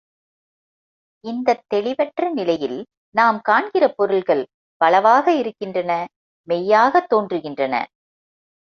[1.23, 2.79] இந்தத் தெளிவற்ற நிலையில்
[3.15, 4.43] நாம் காண்கிற பொருள்கள்
[4.81, 5.91] பலவாக இருக்கின்றன
[6.47, 7.75] மெய்யாகத் தோன்றுகின்றன.